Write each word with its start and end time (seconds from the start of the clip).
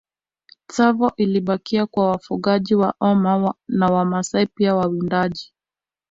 Tsavo 0.67 1.13
ilibakia 1.17 1.85
kwa 1.85 2.07
wafugaji 2.09 2.75
wa 2.75 2.93
Orma 2.99 3.53
na 3.67 3.87
Wamasai 3.87 4.47
pia 4.47 4.75
wawindaji 4.75 5.53